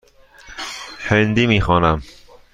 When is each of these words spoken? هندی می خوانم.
هندی 0.99 1.47
می 1.47 1.61
خوانم. 1.61 2.01